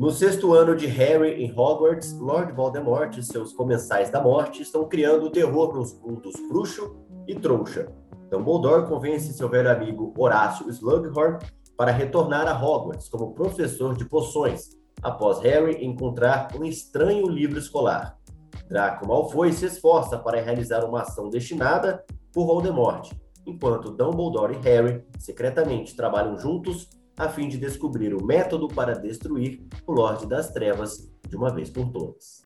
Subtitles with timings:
[0.00, 4.88] No sexto ano de Harry em Hogwarts, Lord Voldemort e seus comensais da morte estão
[4.88, 6.96] criando terror nos mundos bruxo
[7.28, 7.92] e trouxa.
[8.30, 11.38] Dumbledore convence seu velho amigo Horácio Slughorn
[11.76, 14.70] para retornar a Hogwarts como professor de poções,
[15.02, 18.16] após Harry encontrar um estranho livro escolar.
[18.70, 23.12] Draco Malfoy se esforça para realizar uma ação destinada por Voldemort,
[23.46, 26.88] enquanto Dumbledore e Harry secretamente trabalham juntos
[27.20, 31.68] a fim de descobrir o método para destruir o Lorde das Trevas de uma vez
[31.68, 32.40] por todas.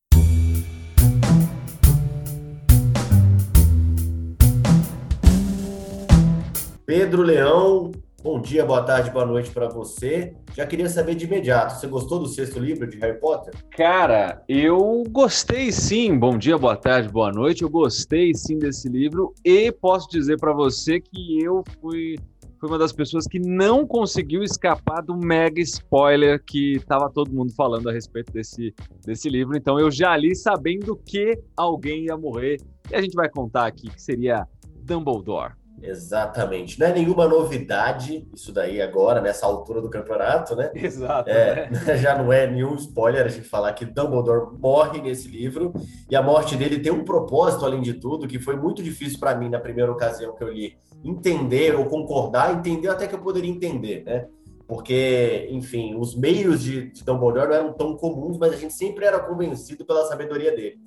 [6.84, 10.34] Pedro Leão, bom dia, boa tarde, boa noite para você.
[10.56, 13.54] Já queria saber de imediato, você gostou do sexto livro de Harry Potter?
[13.70, 16.18] Cara, eu gostei sim.
[16.18, 17.62] Bom dia, boa tarde, boa noite.
[17.62, 22.16] Eu gostei sim desse livro e posso dizer para você que eu fui
[22.64, 27.52] foi uma das pessoas que não conseguiu escapar do mega spoiler que estava todo mundo
[27.52, 29.54] falando a respeito desse, desse livro.
[29.54, 32.58] Então eu já li sabendo que alguém ia morrer.
[32.90, 34.48] E a gente vai contar aqui que seria
[34.82, 35.52] Dumbledore.
[35.82, 36.78] Exatamente.
[36.78, 40.70] Não é nenhuma novidade isso daí agora, nessa altura do campeonato, né?
[40.74, 41.28] Exato.
[41.28, 41.96] É, né?
[41.98, 45.72] Já não é nenhum spoiler a gente falar que Dumbledore morre nesse livro
[46.08, 49.34] e a morte dele tem um propósito, além de tudo, que foi muito difícil para
[49.34, 53.50] mim na primeira ocasião que eu li entender ou concordar, entender até que eu poderia
[53.50, 54.26] entender, né?
[54.66, 59.04] Porque, enfim, os meios de, de Dumbledore não eram tão comuns, mas a gente sempre
[59.04, 60.78] era convencido pela sabedoria dele.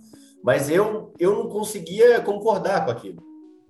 [0.44, 3.22] Mas eu, eu não conseguia concordar com aquilo.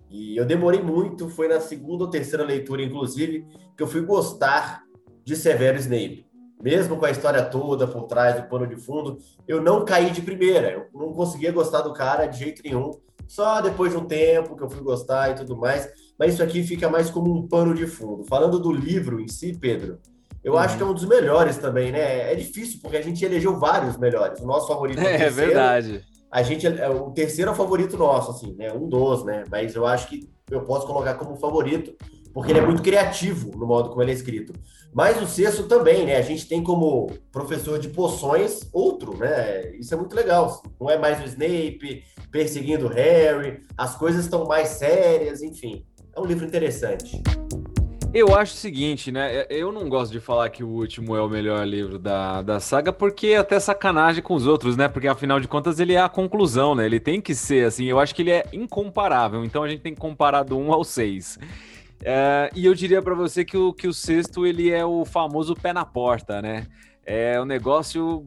[0.09, 4.83] E eu demorei muito, foi na segunda ou terceira leitura, inclusive, que eu fui gostar
[5.23, 6.25] de Severo Snape.
[6.63, 10.21] Mesmo com a história toda por trás do pano de fundo, eu não caí de
[10.21, 10.71] primeira.
[10.71, 12.91] Eu não conseguia gostar do cara de jeito nenhum.
[13.27, 15.87] Só depois de um tempo que eu fui gostar e tudo mais.
[16.17, 18.23] Mas isso aqui fica mais como um pano de fundo.
[18.23, 19.99] Falando do livro em si, Pedro,
[20.43, 20.59] eu uhum.
[20.59, 22.31] acho que é um dos melhores também, né?
[22.31, 24.39] É difícil, porque a gente elegeu vários melhores.
[24.39, 28.31] O nosso favorito é, é verdade a gente é o terceiro é o favorito nosso,
[28.31, 28.71] assim, né?
[28.73, 29.43] Um dos, né?
[29.49, 31.95] Mas eu acho que eu posso colocar como favorito,
[32.33, 34.53] porque ele é muito criativo no modo como ele é escrito.
[34.93, 36.17] Mas o sexto também, né?
[36.17, 39.75] A gente tem como professor de poções outro, né?
[39.77, 40.61] Isso é muito legal.
[40.79, 45.85] Não é mais o Snape perseguindo o Harry, as coisas estão mais sérias, enfim.
[46.15, 47.21] É um livro interessante.
[48.13, 49.45] Eu acho o seguinte, né?
[49.49, 52.91] Eu não gosto de falar que o último é o melhor livro da, da saga,
[52.91, 54.87] porque é até sacanagem com os outros, né?
[54.87, 56.85] Porque afinal de contas ele é a conclusão, né?
[56.85, 57.85] Ele tem que ser assim.
[57.85, 60.83] Eu acho que ele é incomparável, então a gente tem que comparar do 1 ao
[60.83, 61.37] 6.
[62.03, 65.53] É, e eu diria para você que o, que o sexto ele é o famoso
[65.53, 66.65] pé na porta, né?
[67.05, 68.25] É um negócio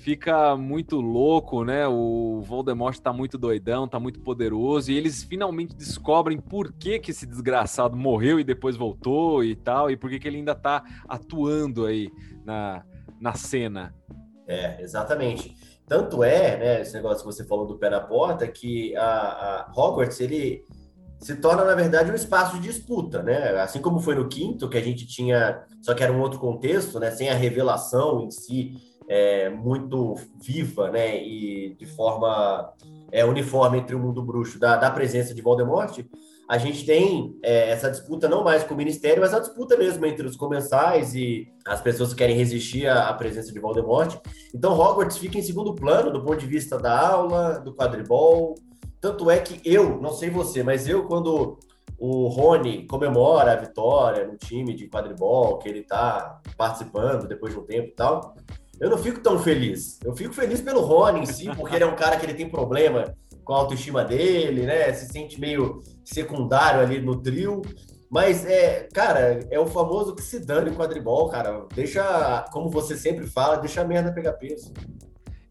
[0.00, 1.86] fica muito louco, né?
[1.86, 7.10] O Voldemort tá muito doidão, tá muito poderoso, e eles finalmente descobrem por que, que
[7.10, 10.82] esse desgraçado morreu e depois voltou e tal, e por que, que ele ainda tá
[11.06, 12.10] atuando aí
[12.44, 12.82] na,
[13.20, 13.94] na cena.
[14.48, 15.54] É, exatamente.
[15.86, 19.72] Tanto é, né, esse negócio que você falou do pé na porta, que a, a
[19.76, 20.64] Hogwarts, ele
[21.18, 23.60] se torna, na verdade, um espaço de disputa, né?
[23.60, 26.98] Assim como foi no quinto, que a gente tinha, só que era um outro contexto,
[26.98, 27.10] né?
[27.10, 28.74] Sem a revelação em si,
[29.10, 32.72] é, muito viva, né, e de forma
[33.10, 35.98] é, uniforme entre o mundo bruxo da, da presença de Voldemort,
[36.48, 40.06] a gente tem é, essa disputa não mais com o Ministério, mas a disputa mesmo
[40.06, 44.16] entre os comensais e as pessoas que querem resistir à, à presença de Voldemort.
[44.54, 48.54] Então, Hogwarts fica em segundo plano do ponto de vista da aula, do quadribol.
[49.00, 51.58] Tanto é que eu, não sei você, mas eu, quando
[51.98, 57.60] o Rony comemora a vitória no time de quadribol, que ele está participando depois de
[57.60, 58.34] um tempo e tal,
[58.80, 59.98] eu não fico tão feliz.
[60.02, 62.48] Eu fico feliz pelo Rony em si, porque ele é um cara que ele tem
[62.48, 63.14] problema
[63.44, 64.92] com a autoestima dele, né?
[64.92, 67.62] Se sente meio secundário ali no trio.
[68.10, 71.66] Mas é, cara, é o famoso que se dane quadribol, cara.
[71.74, 74.72] Deixa, como você sempre fala, deixa a merda pegar peso.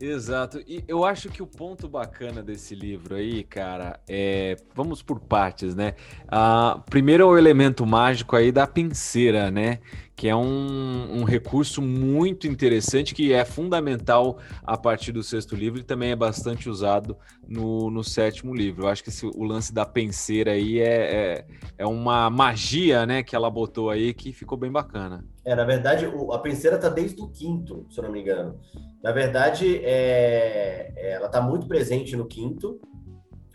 [0.01, 0.61] Exato.
[0.65, 4.55] E eu acho que o ponto bacana desse livro aí, cara, é.
[4.73, 5.93] Vamos por partes, né?
[6.27, 9.79] Ah, primeiro é o elemento mágico aí da pinceira, né?
[10.19, 15.79] Que é um, um, recurso muito interessante que é fundamental a partir do sexto livro
[15.79, 17.15] e também é bastante usado
[17.47, 18.83] no, no sétimo livro.
[18.83, 21.45] Eu acho que esse, o lance da penseira aí é, é,
[21.77, 25.23] é, uma magia né, que ela botou aí que ficou bem bacana.
[25.45, 28.59] É, na verdade, o, a penseira está desde o quinto, se eu não me engano.
[29.01, 32.81] Na verdade, é, é ela está muito presente no quinto,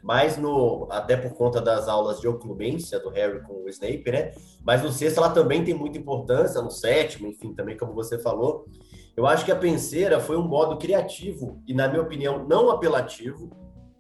[0.04, 4.32] mas no até por conta das aulas de oclumência do Harry com o Snape, né?
[4.62, 8.66] Mas no sexto ela também tem muita importância, no sétimo, enfim, também como você falou.
[9.16, 13.48] Eu acho que a penseira foi um modo criativo e, na minha opinião, não apelativo,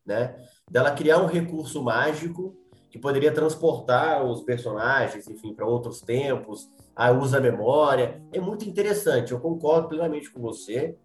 [0.04, 0.36] né?
[0.70, 2.54] Dela criar um recurso mágico
[2.90, 8.22] que poderia transportar os personagens, enfim, para outros tempos, a usa a memória.
[8.30, 10.98] É muito interessante, eu concordo plenamente com você.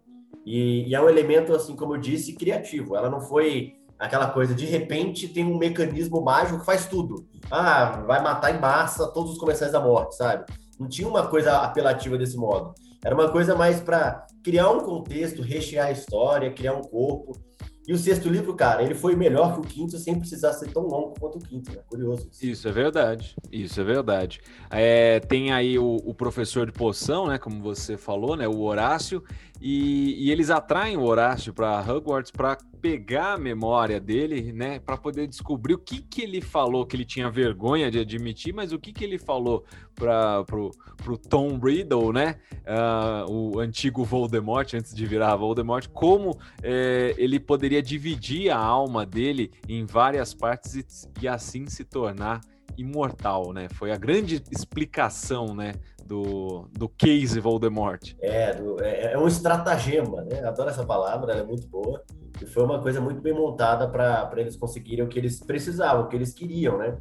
[0.44, 2.96] E, e, é um elemento, assim como eu disse, criativo.
[2.96, 7.26] Ela não foi aquela coisa, de repente tem um mecanismo mágico que faz tudo.
[7.50, 10.46] Ah, vai matar em massa todos os comensais da morte, sabe?
[10.78, 12.72] Não tinha uma coisa apelativa desse modo.
[13.04, 17.38] Era uma coisa mais para criar um contexto, rechear a história, criar um corpo.
[17.86, 20.82] E o sexto livro, cara, ele foi melhor que o quinto sem precisar ser tão
[20.82, 21.78] longo quanto o quinto, né?
[21.86, 22.28] Curioso.
[22.30, 23.34] Isso, isso é verdade.
[23.50, 24.40] Isso é verdade.
[24.70, 27.36] É, tem aí o, o, professor de poção, né?
[27.38, 28.46] Como você falou, né?
[28.46, 29.24] O Horácio.
[29.60, 34.96] E, e eles atraem o Horácio para Hogwarts para pegar a memória dele, né, para
[34.96, 38.78] poder descobrir o que que ele falou que ele tinha vergonha de admitir, mas o
[38.78, 42.36] que que ele falou para pro, pro Tom Riddle, né,
[42.66, 49.04] uh, o antigo Voldemort antes de virar Voldemort, como é, ele poderia dividir a alma
[49.04, 50.84] dele em várias partes e,
[51.22, 52.40] e assim se tornar
[52.76, 53.68] imortal, né?
[53.74, 55.74] Foi a grande explicação, né,
[56.10, 58.16] do, do case Voldemort.
[58.20, 60.42] É, do, é, é, um estratagema, né?
[60.44, 62.02] Adoro essa palavra, ela é muito boa.
[62.42, 66.08] E foi uma coisa muito bem montada para eles conseguirem o que eles precisavam, o
[66.08, 66.98] que eles queriam, né?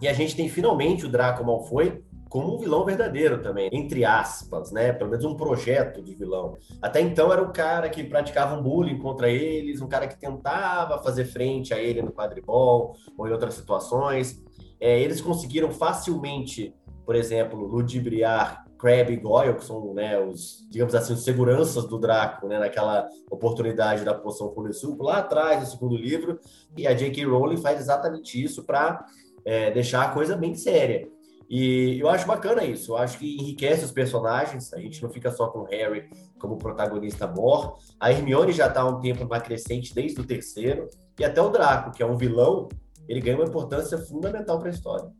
[0.00, 4.70] E a gente tem finalmente o Draco Malfoy como um vilão verdadeiro também, entre aspas,
[4.70, 4.92] né?
[4.92, 6.56] Pelo menos um projeto de vilão.
[6.80, 11.02] Até então era o cara que praticava um bullying contra eles, um cara que tentava
[11.02, 14.40] fazer frente a ele no quadribol ou em outras situações.
[14.78, 16.72] É, eles conseguiram facilmente,
[17.04, 21.98] por exemplo, ludibriar Crab e Goyle, que são né, os, digamos assim, os seguranças do
[21.98, 26.40] Draco, né, naquela oportunidade da poção Polissuco, lá atrás, no segundo livro,
[26.76, 27.24] e a J.K.
[27.26, 29.04] Rowling faz exatamente isso para
[29.44, 31.06] é, deixar a coisa bem séria.
[31.48, 35.30] E eu acho bacana isso, eu acho que enriquece os personagens, a gente não fica
[35.30, 37.76] só com o Harry como protagonista mor.
[37.98, 40.88] A Hermione já está há um tempo mais crescente desde o terceiro,
[41.18, 42.68] e até o Draco, que é um vilão,
[43.08, 45.10] ele ganha uma importância fundamental para a história.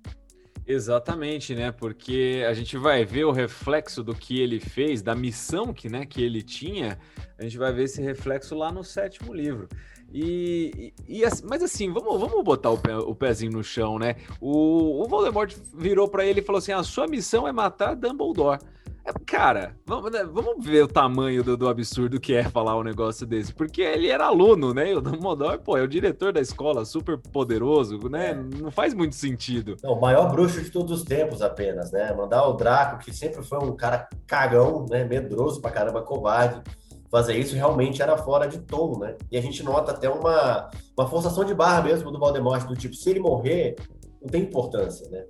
[0.70, 1.72] Exatamente, né?
[1.72, 6.06] Porque a gente vai ver o reflexo do que ele fez, da missão que, né,
[6.06, 6.96] que ele tinha,
[7.36, 9.68] a gente vai ver esse reflexo lá no sétimo livro.
[10.12, 14.14] E, e, mas assim, vamos, vamos botar o, pé, o pezinho no chão, né?
[14.40, 18.60] O, o Voldemort virou para ele e falou assim: a sua missão é matar Dumbledore.
[19.04, 22.82] É, cara, vamos, né, vamos ver o tamanho do, do, absurdo que é falar um
[22.82, 23.52] negócio desse.
[23.52, 24.90] Porque ele era aluno, né?
[24.90, 28.30] E o Dumbledore, pô, é o diretor da escola, super poderoso, né?
[28.30, 28.34] É.
[28.34, 29.76] Não faz muito sentido.
[29.82, 32.12] Não, o maior bruxo de todos os tempos apenas, né?
[32.12, 35.04] Mandar o Draco, que sempre foi um cara cagão, né?
[35.04, 36.62] Medroso pra caramba, covarde.
[37.10, 39.16] Fazer isso realmente era fora de tom, né?
[39.32, 42.94] E a gente nota até uma, uma forçação de barra mesmo do Voldemort, do tipo,
[42.94, 43.74] se ele morrer,
[44.22, 45.24] não tem importância, né?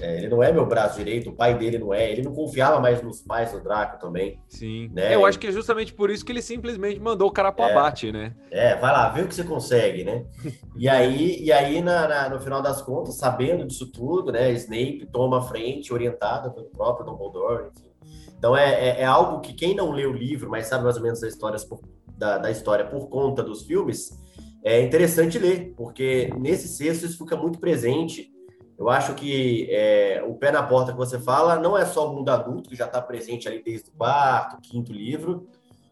[0.00, 2.10] É, ele não é meu braço direito, o pai dele não é.
[2.10, 4.40] Ele não confiava mais nos pais do Draco também.
[4.48, 4.90] Sim.
[4.92, 5.14] Né?
[5.14, 7.70] Eu acho que é justamente por isso que ele simplesmente mandou o cara pro é,
[7.70, 8.34] abate, né?
[8.50, 10.24] É, vai lá, vê o que você consegue, né?
[10.76, 14.50] e aí, e aí na, na, no final das contas, sabendo disso tudo, né?
[14.52, 17.68] Snape toma a frente, orientado pelo próprio Dumbledore.
[17.68, 17.94] Enfim.
[18.36, 21.02] Então é, é, é, algo que quem não lê o livro, mas sabe mais ou
[21.02, 21.80] menos histórias por,
[22.18, 24.18] da, da história por conta dos filmes,
[24.62, 28.33] é interessante ler, porque nesse sexto isso fica muito presente
[28.76, 32.14] eu acho que é, o pé na porta que você fala não é só o
[32.14, 35.48] mundo adulto, que já está presente ali desde o quarto, quinto livro,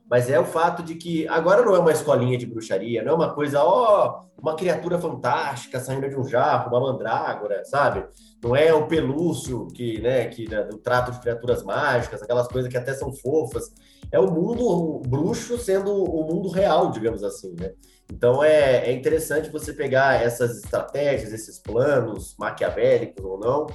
[0.08, 3.14] mas é o fato de que agora não é uma escolinha de bruxaria, não é
[3.14, 8.04] uma coisa, ó, uma criatura fantástica saindo de um jarro, uma mandrágora, sabe?
[8.42, 12.70] Não é o pelúcio que, né, que né, do trato de criaturas mágicas, aquelas coisas
[12.70, 13.72] que até são fofas.
[14.10, 17.72] É o mundo bruxo sendo o mundo real, digamos assim, né?
[18.12, 23.66] Então é, é interessante você pegar essas estratégias, esses planos maquiavélicos ou não,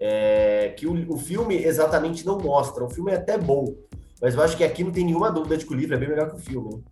[0.00, 2.84] é, que o, o, filme exatamente não mostra.
[2.84, 3.74] O filme é até bom,
[4.20, 6.08] mas eu acho que aqui não tem nenhuma dúvida de que o livro é bem
[6.08, 6.82] melhor que o filme.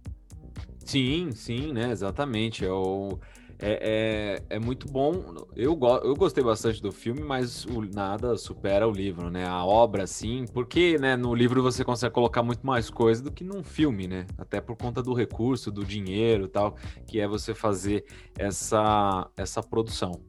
[0.85, 1.91] Sim, sim, né?
[1.91, 2.65] Exatamente.
[2.65, 3.19] É o
[3.59, 5.47] é, é, é, muito bom.
[5.55, 9.47] Eu, go eu gostei bastante do filme, mas o, nada supera o livro, né?
[9.47, 13.43] A obra, sim, porque né, no livro você consegue colocar muito mais coisa do que
[13.43, 14.27] num filme, né?
[14.37, 18.05] Até por conta do recurso, do dinheiro tal, que é você fazer
[18.39, 20.21] essa, essa produção.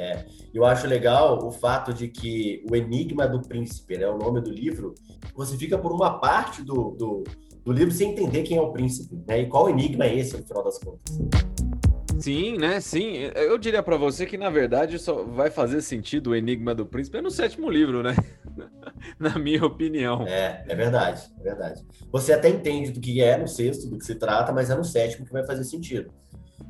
[0.00, 4.40] É, eu acho legal o fato de que o Enigma do Príncipe, né, o nome
[4.40, 4.94] do livro,
[5.34, 7.22] você fica por uma parte do, do,
[7.62, 9.42] do livro sem entender quem é o príncipe, né?
[9.42, 11.18] E qual enigma é esse, no final das contas.
[12.18, 12.80] Sim, né?
[12.80, 13.30] Sim.
[13.34, 17.20] Eu diria para você que, na verdade, só vai fazer sentido o Enigma do Príncipe
[17.20, 18.16] no sétimo livro, né?
[19.20, 20.26] na minha opinião.
[20.26, 21.82] É, é verdade, é verdade.
[22.10, 24.84] Você até entende do que é no sexto, do que se trata, mas é no
[24.84, 26.10] sétimo que vai fazer sentido.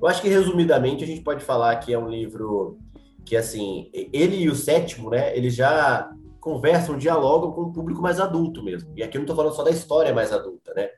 [0.00, 2.78] Eu acho que, resumidamente, a gente pode falar que é um livro
[3.24, 5.36] que, assim, ele e o sétimo, né?
[5.36, 6.10] Eles já
[6.40, 8.92] conversam, dialogam com o público mais adulto mesmo.
[8.96, 10.88] E aqui eu não tô falando só da história mais adulta, né?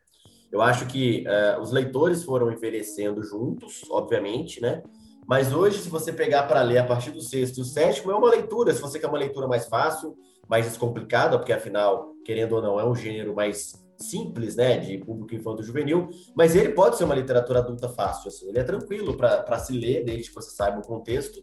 [0.50, 4.82] Eu acho que uh, os leitores foram envelhecendo juntos, obviamente, né?
[5.26, 8.14] Mas hoje, se você pegar para ler a partir do sexto e o sétimo, é
[8.14, 8.74] uma leitura.
[8.74, 10.16] Se você quer uma leitura mais fácil,
[10.48, 15.34] mais descomplicada, porque afinal, querendo ou não, é um gênero mais simples, né, de público
[15.34, 19.58] infanto juvenil, mas ele pode ser uma literatura adulta fácil, assim, ele é tranquilo para
[19.60, 21.40] se ler, desde que você saiba o contexto.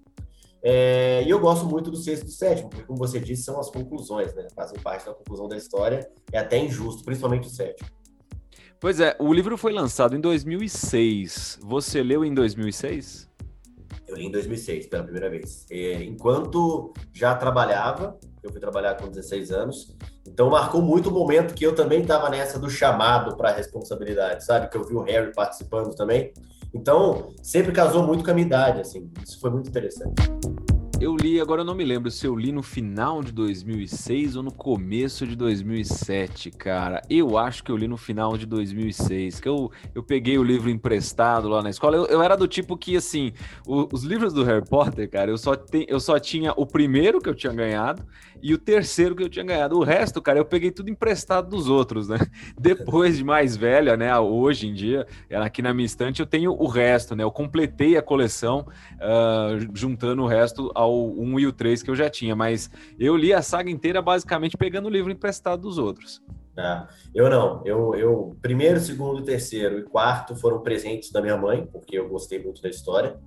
[0.62, 3.60] É, e eu gosto muito do sexto e do sétimo, porque, como você disse, são
[3.60, 7.88] as conclusões, né, fazem parte da conclusão da história, é até injusto, principalmente o sétimo.
[8.80, 11.60] Pois é, o livro foi lançado em 2006.
[11.62, 13.30] Você leu em 2006?
[14.08, 15.66] Eu li em 2006, pela primeira vez.
[15.70, 21.54] E, enquanto já trabalhava, eu fui trabalhar com 16 anos, então marcou muito o momento
[21.54, 24.70] que eu também estava nessa do chamado para a responsabilidade, sabe?
[24.70, 26.34] Que eu vi o Harry participando também.
[26.74, 29.12] Então, sempre casou muito com a minha idade, assim.
[29.24, 30.14] Isso foi muito interessante.
[31.02, 34.44] Eu li, agora eu não me lembro se eu li no final de 2006 ou
[34.44, 37.02] no começo de 2007, cara.
[37.10, 40.70] Eu acho que eu li no final de 2006, que eu, eu peguei o livro
[40.70, 41.96] emprestado lá na escola.
[41.96, 43.32] Eu, eu era do tipo que, assim,
[43.66, 47.22] o, os livros do Harry Potter, cara, eu só, te, eu só tinha o primeiro
[47.22, 48.06] que eu tinha ganhado
[48.42, 49.78] e o terceiro que eu tinha ganhado.
[49.78, 52.18] O resto, cara, eu peguei tudo emprestado dos outros, né?
[52.60, 54.18] Depois de mais velha, né?
[54.20, 57.24] Hoje em dia, aqui na minha estante, eu tenho o resto, né?
[57.24, 61.96] Eu completei a coleção uh, juntando o resto ao 1 e o 3 que eu
[61.96, 62.70] já tinha, mas
[63.00, 66.22] eu li a saga inteira basicamente pegando o livro emprestado dos outros.
[66.58, 71.66] É, eu não, eu, eu primeiro, segundo, terceiro e quarto foram presentes da minha mãe,
[71.72, 73.18] porque eu gostei muito da história.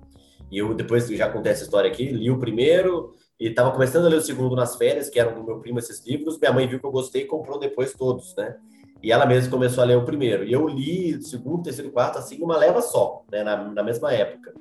[0.51, 4.09] E eu, depois já acontece a história aqui, li o primeiro, e estava começando a
[4.09, 6.39] ler o segundo nas férias, que eram do meu primo esses livros.
[6.39, 8.55] Minha mãe viu que eu gostei e comprou depois todos, né?
[9.01, 10.45] E ela mesma começou a ler o primeiro.
[10.45, 13.43] E eu li o segundo, terceiro quarto, assim, uma leva só, né?
[13.43, 14.53] Na, na mesma época.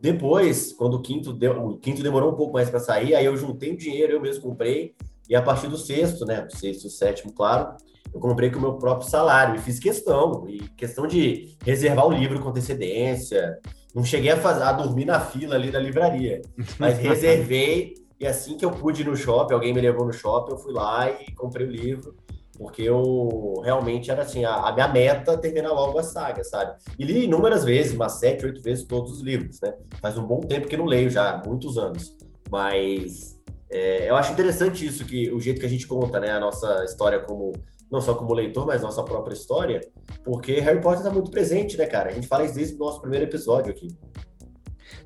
[0.00, 3.36] Depois, quando o quinto, deu, o quinto demorou um pouco mais para sair, aí eu
[3.36, 4.94] juntei o dinheiro, eu mesmo comprei.
[5.28, 6.46] E a partir do sexto, né?
[6.50, 7.76] O sexto e sétimo, claro,
[8.12, 9.56] eu comprei com o meu próprio salário.
[9.56, 13.58] E fiz questão, e questão de reservar o livro com antecedência.
[13.94, 16.40] Não cheguei a, fazer, a dormir na fila ali da livraria,
[16.78, 20.52] mas reservei e assim que eu pude ir no shopping, alguém me levou no shopping,
[20.52, 22.14] eu fui lá e comprei o livro,
[22.60, 26.76] porque eu realmente era assim, a, a minha meta terminar logo a saga, sabe?
[26.98, 29.72] E li inúmeras vezes, umas sete, oito vezes todos os livros, né?
[29.98, 32.14] Faz um bom tempo que não leio já, muitos anos.
[32.50, 33.40] Mas
[33.70, 36.32] é, eu acho interessante isso, que o jeito que a gente conta, né?
[36.32, 37.52] A nossa história como
[37.90, 39.80] não só como leitor, mas nossa própria história,
[40.22, 42.10] porque Harry Potter está muito presente, né, cara?
[42.10, 43.88] A gente fala isso desde o nosso primeiro episódio aqui.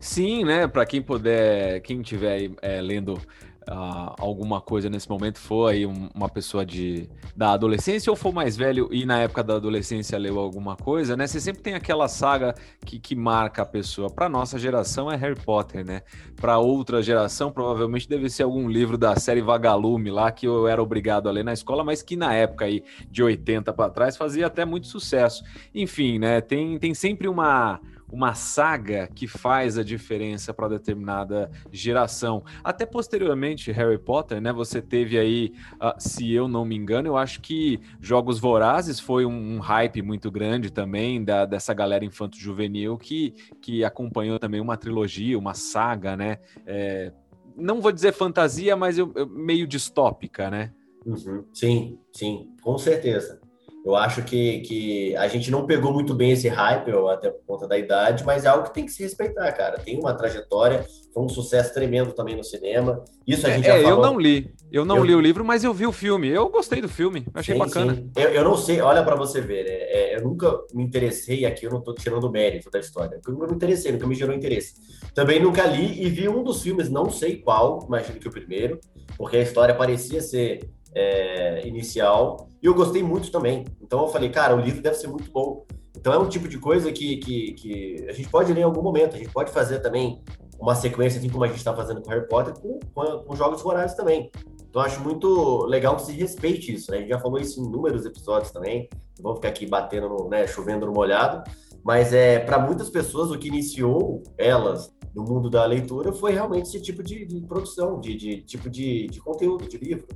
[0.00, 0.66] Sim, né?
[0.66, 3.16] Para quem puder, quem estiver é, lendo
[3.66, 8.58] Uh, alguma coisa nesse momento aí um, uma pessoa de da adolescência ou for mais
[8.58, 11.26] velho e na época da adolescência leu alguma coisa, né?
[11.26, 12.54] Você sempre tem aquela saga
[12.84, 14.10] que, que marca a pessoa.
[14.10, 16.02] Para nossa geração é Harry Potter, né?
[16.36, 20.82] Para outra geração provavelmente deve ser algum livro da série Vagalume lá que eu era
[20.82, 24.46] obrigado a ler na escola, mas que na época aí de 80 para trás fazia
[24.46, 25.42] até muito sucesso.
[25.74, 26.42] Enfim, né?
[26.42, 27.80] Tem, tem sempre uma
[28.14, 32.44] uma saga que faz a diferença para determinada geração.
[32.62, 34.52] Até posteriormente, Harry Potter, né?
[34.52, 35.52] Você teve aí,
[35.82, 40.00] uh, se eu não me engano, eu acho que Jogos Vorazes foi um, um hype
[40.00, 46.16] muito grande também da, dessa galera infanto-juvenil que, que acompanhou também uma trilogia, uma saga,
[46.16, 46.38] né?
[46.64, 47.12] É,
[47.56, 50.72] não vou dizer fantasia, mas eu, eu, meio distópica, né?
[51.04, 51.44] Uhum.
[51.52, 53.40] Sim, sim, com certeza.
[53.84, 57.68] Eu acho que, que a gente não pegou muito bem esse hype, até por conta
[57.68, 59.78] da idade, mas é algo que tem que se respeitar, cara.
[59.78, 63.04] Tem uma trajetória, foi um sucesso tremendo também no cinema.
[63.26, 64.04] Isso a gente é, já falou.
[64.06, 65.04] Eu não li, eu não eu...
[65.04, 66.30] li o livro, mas eu vi o filme.
[66.30, 67.94] Eu gostei do filme, achei sim, bacana.
[67.94, 68.10] Sim.
[68.16, 69.72] Eu, eu, não sei, olha para você ver, né?
[69.72, 73.32] é, eu nunca me interessei, aqui eu não tô tirando o mérito da história, eu
[73.34, 74.74] nunca me interessei, nunca me gerou interesse.
[75.14, 78.80] Também nunca li e vi um dos filmes, não sei qual, imagino que o primeiro,
[79.18, 83.64] porque a história parecia ser é, inicial, e eu gostei muito também.
[83.80, 85.64] Então eu falei, cara, o livro deve ser muito bom.
[85.96, 88.82] Então é um tipo de coisa que, que, que a gente pode ler em algum
[88.82, 90.22] momento, a gente pode fazer também
[90.58, 93.60] uma sequência, assim como a gente está fazendo com Harry Potter, com, com, com jogos
[93.62, 94.30] rurais também.
[94.68, 96.98] Então acho muito legal que se respeite isso, né?
[96.98, 100.28] A gente já falou isso em inúmeros episódios também, não vamos ficar aqui batendo, no,
[100.28, 101.48] né, chovendo no molhado,
[101.84, 106.66] mas é para muitas pessoas o que iniciou elas no mundo da leitura foi realmente
[106.66, 110.06] esse tipo de, de produção, de, de tipo de, de conteúdo, de livro.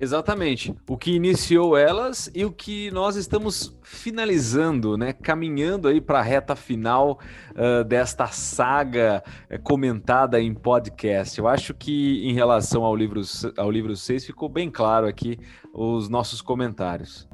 [0.00, 0.72] Exatamente.
[0.88, 5.12] O que iniciou elas e o que nós estamos finalizando, né?
[5.12, 7.18] Caminhando aí para a reta final
[7.50, 11.36] uh, desta saga uh, comentada em podcast.
[11.38, 13.20] Eu acho que em relação ao livro,
[13.56, 15.36] ao livro 6 ficou bem claro aqui
[15.74, 17.28] os nossos comentários.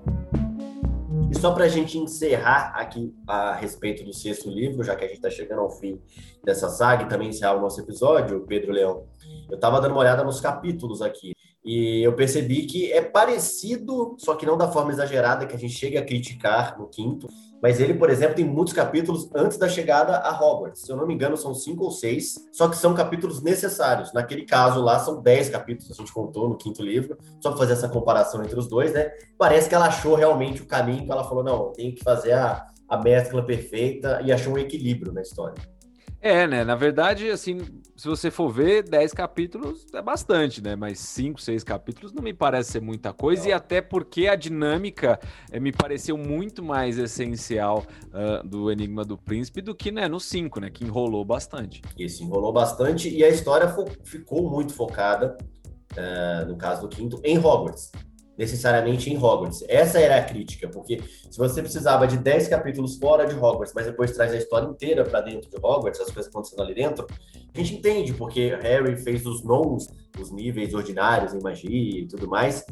[1.31, 5.07] E só para a gente encerrar aqui a respeito do sexto livro, já que a
[5.07, 6.01] gente está chegando ao fim
[6.43, 9.05] dessa saga e também encerrar o nosso episódio, Pedro Leão,
[9.51, 11.34] eu estava dando uma olhada nos capítulos aqui.
[11.65, 15.73] E eu percebi que é parecido, só que não da forma exagerada que a gente
[15.73, 17.27] chega a criticar no quinto.
[17.63, 20.83] Mas ele, por exemplo, tem muitos capítulos antes da chegada a Hogwarts.
[20.83, 24.13] Se eu não me engano, são cinco ou seis, só que são capítulos necessários.
[24.13, 27.73] Naquele caso lá, são dez capítulos, a gente contou no quinto livro, só para fazer
[27.73, 29.11] essa comparação entre os dois, né?
[29.39, 32.67] Parece que ela achou realmente o caminho, que ela falou: não, tem que fazer a,
[32.87, 35.55] a mescla perfeita e achou um equilíbrio na história.
[36.25, 36.65] É, né?
[36.65, 37.61] Na verdade, assim,
[37.95, 40.75] se você for ver, 10 capítulos é bastante, né?
[40.75, 43.51] Mas 5, 6 capítulos não me parece ser muita coisa, não.
[43.51, 45.21] e até porque a dinâmica
[45.53, 50.19] é, me pareceu muito mais essencial uh, do Enigma do Príncipe do que né, no
[50.19, 50.71] 5, né?
[50.71, 51.83] Que enrolou bastante.
[51.99, 53.69] Isso, enrolou bastante, e a história
[54.03, 55.37] ficou muito focada,
[55.93, 57.93] uh, no caso do quinto, em Hogwarts
[58.37, 59.65] necessariamente em Hogwarts.
[59.69, 61.01] Essa era a crítica, porque
[61.31, 65.05] se você precisava de 10 capítulos fora de Hogwarts, mas depois traz a história inteira
[65.05, 67.07] para dentro de Hogwarts, as coisas acontecendo ali dentro,
[67.55, 69.87] a gente entende porque Harry fez os nons,
[70.21, 72.65] os níveis ordinários em magia e tudo mais,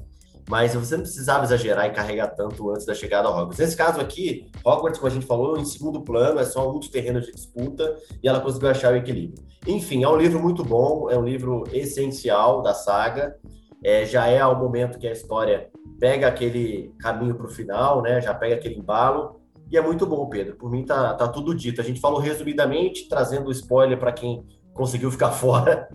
[0.48, 3.58] mas você não precisava exagerar e carregar tanto antes da chegada a Hogwarts.
[3.58, 6.88] Nesse caso aqui, Hogwarts, como a gente falou, em segundo plano, é só um dos
[6.88, 9.44] terrenos de disputa e ela conseguiu achar o equilíbrio.
[9.66, 13.36] Enfim, é um livro muito bom, é um livro essencial da saga,
[13.82, 18.20] é, já é ao momento que a história pega aquele caminho para o final, né?
[18.20, 19.40] Já pega aquele embalo.
[19.70, 20.56] E é muito bom, Pedro.
[20.56, 21.80] Por mim tá, tá tudo dito.
[21.80, 25.88] A gente falou resumidamente, trazendo spoiler para quem conseguiu ficar fora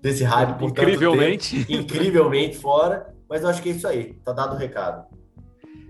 [0.00, 1.66] desse hype por Incrivelmente.
[1.68, 3.12] Incrivelmente fora.
[3.28, 4.14] Mas eu acho que é isso aí.
[4.24, 5.06] Tá dado o recado.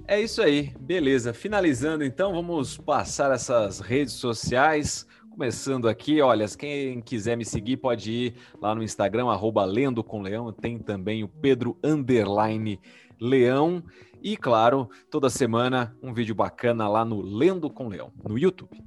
[0.06, 1.32] É isso aí, beleza.
[1.32, 5.06] Finalizando então, vamos passar essas redes sociais.
[5.34, 10.22] Começando aqui, olha, quem quiser me seguir pode ir lá no Instagram, arroba Lendo com
[10.22, 12.80] Leão, tem também o Pedro Underline
[13.20, 13.82] Leão.
[14.22, 18.80] E claro, toda semana um vídeo bacana lá no Lendo com Leão, no YouTube.